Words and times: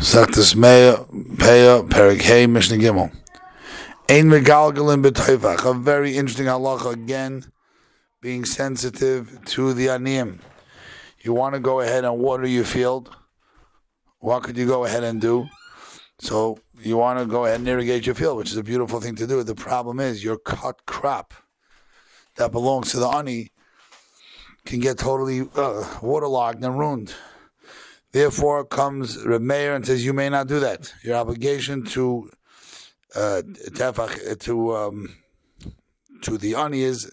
Saktas 0.00 0.54
Meya, 0.54 1.06
Peah, 1.36 1.86
Perik 1.86 2.22
Hey, 2.22 2.46
Mishnah 2.46 2.78
Gimel. 2.78 3.14
Ein 4.08 4.30
Megalgalim 4.30 5.04
B'Toivach. 5.04 5.70
A 5.70 5.74
very 5.74 6.16
interesting 6.16 6.46
halacha 6.46 6.94
again, 6.94 7.52
being 8.22 8.46
sensitive 8.46 9.44
to 9.44 9.74
the 9.74 9.88
aniyim. 9.88 10.38
You 11.20 11.34
want 11.34 11.54
to 11.54 11.60
go 11.60 11.80
ahead 11.80 12.06
and 12.06 12.18
water 12.18 12.46
your 12.46 12.64
field. 12.64 13.14
What 14.20 14.42
could 14.42 14.56
you 14.56 14.66
go 14.66 14.86
ahead 14.86 15.04
and 15.04 15.20
do? 15.20 15.50
So 16.18 16.58
you 16.80 16.96
want 16.96 17.18
to 17.18 17.26
go 17.26 17.44
ahead 17.44 17.58
and 17.60 17.68
irrigate 17.68 18.06
your 18.06 18.14
field, 18.14 18.38
which 18.38 18.50
is 18.50 18.56
a 18.56 18.64
beautiful 18.64 19.02
thing 19.02 19.16
to 19.16 19.26
do. 19.26 19.42
The 19.42 19.54
problem 19.54 20.00
is 20.00 20.24
your 20.24 20.38
cut 20.38 20.86
crop 20.86 21.34
that 22.36 22.52
belongs 22.52 22.90
to 22.92 22.96
the 22.96 23.08
ani 23.08 23.52
can 24.64 24.80
get 24.80 24.96
totally 24.96 25.46
uh, 25.54 25.98
waterlogged 26.00 26.64
and 26.64 26.78
ruined. 26.78 27.14
Therefore, 28.12 28.64
comes 28.64 29.24
Reb 29.24 29.40
Meir 29.40 29.74
and 29.74 29.86
says, 29.86 30.04
"You 30.04 30.12
may 30.12 30.28
not 30.28 30.48
do 30.48 30.58
that. 30.60 30.92
Your 31.02 31.16
obligation 31.16 31.84
to 31.86 32.30
uh, 33.14 33.42
to 34.40 34.76
um, 34.76 35.16
to 36.22 36.38
the 36.38 36.54
ani 36.54 36.82
is 36.82 37.10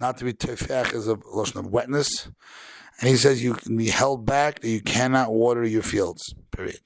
not 0.00 0.18
to 0.18 0.24
be 0.24 0.32
tefach 0.32 0.92
as 0.92 1.08
a 1.08 1.18
lotion 1.32 1.60
of 1.60 1.66
wetness." 1.66 2.28
And 3.00 3.08
he 3.08 3.16
says 3.16 3.42
you 3.42 3.54
can 3.54 3.76
be 3.76 3.88
held 3.88 4.26
back; 4.26 4.60
that 4.60 4.68
you 4.68 4.82
cannot 4.82 5.32
water 5.32 5.64
your 5.64 5.82
fields. 5.82 6.34
Period. 6.50 6.80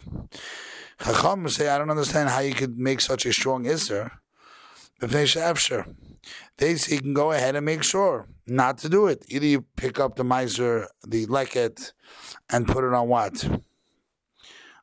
Chacham 1.03 1.49
say, 1.49 1.69
"I 1.69 1.79
don't 1.79 1.91
understand 1.91 2.29
how 2.31 2.41
you 2.41 2.55
could 2.55 2.79
make 2.79 3.01
such 3.01 3.27
a 3.27 3.33
strong 3.33 3.69
iser." 3.69 4.13
They 6.59 6.73
you 6.73 7.01
can 7.01 7.15
go 7.15 7.33
ahead 7.33 7.57
and 7.57 7.65
make 7.65 7.83
sure 7.83 8.27
not 8.47 8.79
to 8.79 8.89
do 8.89 9.07
it. 9.07 9.25
Either 9.29 9.47
you 9.47 9.63
pick 9.77 10.01
up 10.01 10.17
the 10.17 10.25
miser, 10.25 10.89
the 11.07 11.27
leket, 11.27 11.93
and 12.51 12.67
put 12.67 12.85
it 12.85 12.93
on 12.93 13.09
what? 13.09 13.49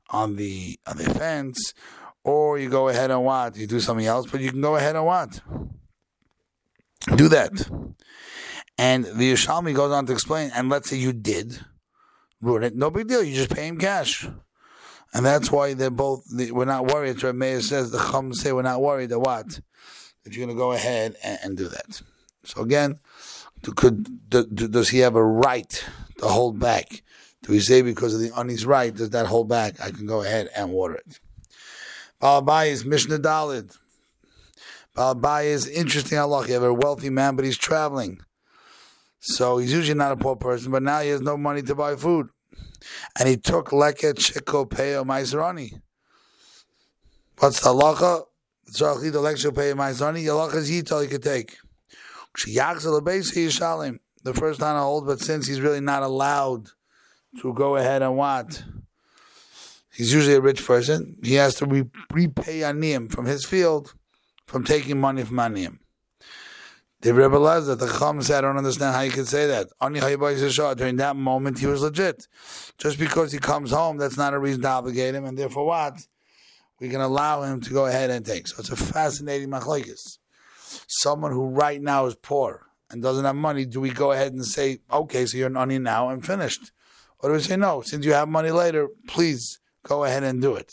On 0.10 0.36
the 0.36 0.80
on 0.88 0.98
the 0.98 1.14
fence, 1.14 1.74
or 2.24 2.58
you 2.58 2.70
go 2.70 2.88
ahead 2.88 3.12
and 3.12 3.24
what? 3.24 3.58
You 3.58 3.68
do 3.68 3.80
something 3.80 4.06
else, 4.06 4.30
but 4.30 4.42
you 4.42 4.52
can 4.52 4.62
go 4.62 4.76
ahead 4.76 4.96
and 4.96 5.06
what? 5.06 5.42
Do 7.16 7.28
that. 7.30 7.70
And 8.78 9.06
the 9.06 9.34
Yerushalmi 9.34 9.74
goes 9.74 9.92
on 9.92 10.06
to 10.06 10.14
explain, 10.14 10.52
and 10.54 10.70
let's 10.70 10.90
say 10.90 10.98
you 10.98 11.14
did 11.14 11.60
ruin 12.42 12.64
it, 12.64 12.76
no 12.76 12.90
big 12.90 13.08
deal. 13.08 13.24
You 13.24 13.36
just 13.36 13.56
pay 13.56 13.68
him 13.68 13.78
cash. 13.78 14.28
And 15.14 15.26
that's 15.26 15.50
why 15.50 15.74
they're 15.74 15.90
both, 15.90 16.26
we're 16.34 16.66
not 16.66 16.88
worried. 16.88 17.24
Rabbi 17.24 17.60
says, 17.60 17.92
the 17.92 18.00
Chum 18.00 18.34
say 18.34 18.52
we're 18.52 18.64
not 18.64 18.82
worried 18.82 19.10
that 19.10 19.20
what? 19.20 19.62
That 20.26 20.36
you're 20.36 20.46
going 20.46 20.58
to 20.58 20.60
go 20.60 20.74
ahead 20.74 21.16
and, 21.24 21.40
and 21.42 21.58
do 21.58 21.70
that. 21.70 22.02
So 22.44 22.62
again, 22.62 23.00
could 23.76 24.30
does 24.30 24.90
he 24.90 25.00
have 25.00 25.16
a 25.16 25.24
right 25.24 25.84
to 26.18 26.28
hold 26.28 26.60
back? 26.60 27.04
Do 27.44 27.52
we 27.52 27.60
say 27.60 27.82
because 27.82 28.14
of 28.16 28.22
the 28.22 28.32
ani's 28.38 28.66
right, 28.66 28.94
does 28.94 29.12
that 29.12 29.28
hold 29.28 29.48
back? 29.48 29.80
I 29.80 29.92
can 29.92 30.06
go 30.08 30.22
ahead 30.22 30.50
and 30.56 30.72
water 30.72 30.96
it. 30.96 31.20
Balabai 32.22 32.68
is 32.68 32.86
Mishnah 32.86 33.20
Dalid. 33.20 33.78
Balabai 34.96 35.46
is 35.46 35.68
interesting 35.68 36.18
Allah. 36.18 36.48
You 36.48 36.54
have 36.54 36.64
a 36.64 36.74
wealthy 36.74 37.10
man, 37.10 37.36
but 37.36 37.46
he's 37.46 37.58
traveling. 37.58 38.20
So 39.20 39.58
he's 39.58 39.74
usually 39.74 39.98
not 39.98 40.12
a 40.12 40.18
poor 40.18 40.36
person, 40.36 40.72
but 40.72 40.84
now 40.84 41.02
he 41.02 41.10
has 41.10 41.22
no 41.22 41.38
money 41.38 41.62
to 41.64 41.76
buy 41.76 41.96
food. 41.96 42.30
And 43.18 43.28
he 43.28 43.38
took 43.38 43.70
leket 43.70 44.16
shiko 44.16 44.70
peo 44.70 45.04
ma'aser 45.04 45.44
ani. 45.48 45.74
What's 47.40 47.60
the 47.62 47.70
halacha? 47.70 48.24
Tzarachli 48.76 49.12
the 49.12 49.52
peo 49.52 49.76
ma'aser 49.76 50.08
ani. 50.08 50.24
The 50.24 50.32
halacha 50.32 50.56
is 50.56 50.70
yital 50.70 51.02
he 51.02 51.08
could 51.08 51.24
take. 51.24 51.58
The 54.24 54.34
first 54.34 54.60
time 54.60 54.76
I 54.76 54.82
hold, 54.82 55.06
but 55.06 55.20
since 55.22 55.48
he's 55.48 55.62
really 55.62 55.80
not 55.80 56.04
allowed 56.04 56.70
to 57.42 57.54
go 57.54 57.76
ahead 57.76 58.02
and 58.02 58.18
what? 58.18 58.64
He's 59.92 60.14
usually 60.14 60.36
a 60.36 60.42
rich 60.42 60.66
person. 60.66 61.18
He 61.24 61.36
has 61.36 61.56
to 61.56 61.66
re- 61.66 61.90
repay 62.12 62.60
aniyim 62.60 63.12
from 63.12 63.26
his 63.26 63.46
field 63.46 63.94
from 64.46 64.64
taking 64.64 65.00
money 65.00 65.24
from 65.24 65.38
aniyim. 65.38 65.80
The 67.02 67.14
Rebbe 67.14 67.38
that 67.38 67.80
the 67.80 67.88
Chacham 67.88 68.22
said, 68.24 68.40
I 68.40 68.48
don't 68.48 68.58
understand 68.58 68.96
how 68.96 69.02
you 69.02 69.12
could 69.12 69.28
say 69.28 69.46
that. 69.48 69.68
Only 69.80 70.00
During 70.00 70.96
that 70.96 71.16
moment, 71.16 71.60
he 71.60 71.68
was 71.68 71.82
legit. 71.84 72.28
Just 72.78 72.98
because 72.98 73.32
he 73.32 73.38
comes 73.38 73.72
home, 73.72 73.98
that's 73.98 74.18
not 74.18 74.34
a 74.34 74.40
reason 74.40 74.64
to 74.64 74.70
obligate 74.70 75.14
him, 75.14 75.26
and 75.26 75.38
therefore 75.38 75.66
what? 75.66 76.08
We 76.80 76.90
can 76.90 77.02
allow 77.02 77.44
him 77.44 77.62
to 77.62 77.70
go 77.72 77.86
ahead 77.86 78.10
and 78.10 78.26
take. 78.26 78.48
So 78.48 78.56
it's 78.60 78.70
a 78.70 78.76
fascinating 78.76 79.50
machlokes 79.50 80.18
someone 80.88 81.32
who 81.32 81.50
right 81.50 81.82
now 81.82 82.06
is 82.06 82.16
poor 82.16 82.68
and 82.90 83.02
doesn't 83.02 83.26
have 83.26 83.36
money, 83.36 83.66
do 83.66 83.82
we 83.82 83.90
go 83.90 84.12
ahead 84.12 84.34
and 84.34 84.46
say, 84.46 84.80
okay, 84.92 85.26
so 85.26 85.38
you're 85.38 85.48
an 85.48 85.58
ani 85.58 85.80
now 85.80 86.10
and 86.10 86.26
finished? 86.26 86.72
Or 87.20 87.30
do 87.30 87.36
we 87.36 87.42
say, 87.42 87.58
no, 87.58 87.82
since 87.82 88.06
you 88.06 88.14
have 88.14 88.28
money 88.28 88.52
later, 88.52 88.88
please 89.08 89.60
go 89.84 90.04
ahead 90.04 90.24
and 90.24 90.42
do 90.42 90.56
it? 90.56 90.72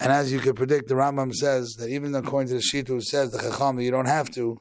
And 0.00 0.12
as 0.12 0.32
you 0.32 0.40
could 0.40 0.56
predict, 0.56 0.88
the 0.88 0.94
Rambam 0.94 1.34
says 1.34 1.76
that 1.76 1.88
even 1.88 2.14
according 2.14 2.48
to 2.48 2.54
the 2.54 2.60
Shita 2.60 2.88
who 2.88 3.00
says 3.00 3.30
the 3.30 3.38
Chacham 3.38 3.80
you 3.80 3.90
don't 3.90 4.06
have 4.06 4.30
to, 4.32 4.60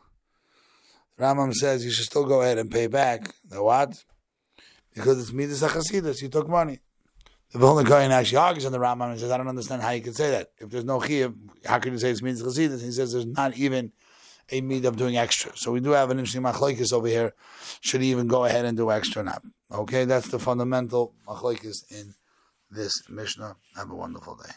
the 1.18 1.24
Rambam 1.24 1.54
says 1.54 1.84
you 1.84 1.92
should 1.92 2.06
still 2.06 2.26
go 2.26 2.42
ahead 2.42 2.58
and 2.58 2.72
pay 2.72 2.88
back. 2.88 3.34
The 3.50 3.62
what? 3.64 4.04
Because 4.94 5.20
it's 5.20 5.32
Midas 5.32 5.64
HaChasidus, 5.64 6.22
you 6.22 6.30
took 6.30 6.48
money. 6.48 6.80
The 7.52 7.60
Vilna 7.60 7.84
Kohen 7.84 8.12
actually 8.12 8.38
argues 8.38 8.66
on 8.66 8.72
the 8.72 8.78
Rambam 8.78 9.12
and 9.12 9.20
says, 9.20 9.30
I 9.30 9.38
don't 9.38 9.50
understand 9.50 9.82
how 9.82 9.90
you 9.90 10.02
can 10.02 10.14
say 10.14 10.32
that. 10.32 10.52
If 10.58 10.70
there's 10.70 10.86
no 10.86 11.00
Chiyav, 11.00 11.36
how 11.66 11.80
can 11.80 11.92
you 11.92 12.00
say 12.00 12.10
it's 12.10 12.22
Midas 12.22 12.42
HaChasidus? 12.42 12.82
He 12.82 12.92
says 12.92 13.12
there's 13.12 13.26
not 13.26 13.58
even 13.58 13.92
a 14.50 14.62
need 14.62 14.86
of 14.86 14.96
doing 14.96 15.18
extra. 15.18 15.56
So 15.58 15.72
we 15.72 15.82
do 15.82 15.92
have 15.92 16.12
an 16.12 16.20
interesting 16.20 16.44
machlokes 16.44 16.94
over 16.94 17.08
here. 17.08 17.34
Should 17.82 18.02
he 18.02 18.12
even 18.12 18.28
go 18.28 18.46
ahead 18.46 18.66
and 18.66 18.78
do 18.78 18.90
extra 18.90 19.22
or 19.22 19.26
not? 19.26 19.42
Okay, 19.70 20.06
that's 20.06 20.30
the 20.30 20.40
fundamental 20.40 21.14
machlokes 21.28 21.92
in 21.92 22.16
this 22.70 23.10
Mishnah. 23.10 23.58
Have 23.76 23.92
a 23.92 23.96
wonderful 23.96 24.36
day. 24.36 24.52